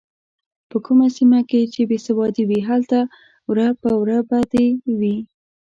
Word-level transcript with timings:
په 0.69 0.77
کومه 0.85 1.07
سیمه 1.17 1.39
کې 1.49 1.61
چې 1.73 1.81
بې 1.89 1.97
سوادي 2.07 2.43
وي 2.49 2.59
هلته 2.69 2.99
وره 3.49 3.67
په 3.81 3.89
وره 3.99 4.19
بدي 4.29 4.67
وي. 4.99 5.17